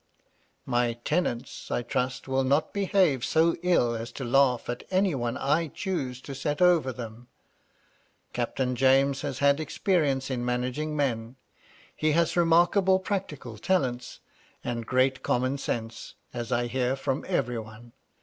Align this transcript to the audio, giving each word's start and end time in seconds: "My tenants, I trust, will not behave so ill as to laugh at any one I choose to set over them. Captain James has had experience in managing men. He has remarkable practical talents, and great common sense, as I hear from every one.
"My 0.65 0.93
tenants, 0.93 1.69
I 1.69 1.83
trust, 1.83 2.27
will 2.27 2.43
not 2.43 2.73
behave 2.73 3.23
so 3.23 3.55
ill 3.61 3.93
as 3.93 4.11
to 4.13 4.23
laugh 4.23 4.67
at 4.67 4.81
any 4.89 5.13
one 5.13 5.37
I 5.37 5.67
choose 5.67 6.21
to 6.21 6.33
set 6.33 6.59
over 6.59 6.91
them. 6.91 7.27
Captain 8.33 8.75
James 8.75 9.21
has 9.21 9.37
had 9.37 9.59
experience 9.59 10.31
in 10.31 10.43
managing 10.43 10.95
men. 10.95 11.35
He 11.95 12.13
has 12.13 12.35
remarkable 12.35 12.97
practical 12.97 13.59
talents, 13.59 14.21
and 14.63 14.87
great 14.87 15.21
common 15.21 15.59
sense, 15.59 16.15
as 16.33 16.51
I 16.51 16.65
hear 16.65 16.95
from 16.95 17.23
every 17.29 17.59
one. 17.59 17.93